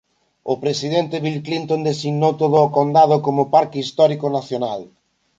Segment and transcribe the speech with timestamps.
[0.51, 4.81] O presidente Bill Clinton designou todo o condado como Parque Histórico Nacional.